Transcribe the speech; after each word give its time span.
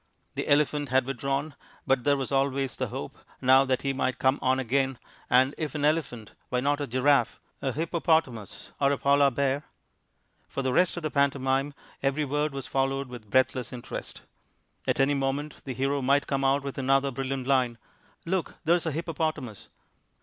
The 0.33 0.47
elephant 0.47 0.89
had 0.89 1.05
withdrawn, 1.05 1.53
but 1.85 2.05
there 2.05 2.17
was 2.17 2.31
always 2.31 2.75
the 2.75 2.87
hope 2.87 3.19
now 3.39 3.65
that 3.65 3.83
he 3.83 3.93
might 3.93 4.17
come 4.17 4.39
on 4.41 4.57
again, 4.59 4.97
and 5.29 5.53
if 5.59 5.75
an 5.75 5.85
elephant, 5.85 6.31
why 6.49 6.59
not 6.59 6.81
a 6.81 6.87
giraffe, 6.87 7.39
a 7.61 7.71
hippopotamus, 7.71 8.71
or 8.81 8.91
a 8.91 8.97
polar 8.97 9.29
bear? 9.29 9.61
For 10.49 10.63
the 10.63 10.73
rest 10.73 10.97
of 10.97 11.03
the 11.03 11.11
pantomime 11.11 11.75
every 12.01 12.25
word 12.25 12.51
was 12.51 12.65
followed 12.65 13.09
with 13.09 13.29
breathless 13.29 13.71
interest. 13.71 14.23
At 14.87 14.99
any 14.99 15.13
moment 15.13 15.63
the 15.65 15.73
hero 15.75 16.01
might 16.01 16.25
come 16.25 16.43
out 16.43 16.63
with 16.63 16.79
another 16.79 17.11
brilliant 17.11 17.45
line 17.45 17.77
"Look, 18.25 18.55
there's 18.63 18.87
a 18.87 18.91
hippopotamus." 18.91 19.69